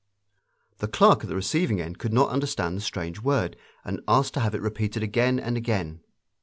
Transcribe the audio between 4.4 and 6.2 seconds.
it repeated again and again.